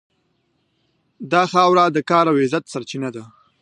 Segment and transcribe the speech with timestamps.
[1.31, 3.23] دا خاوره د کار او عزت سرچینه ده.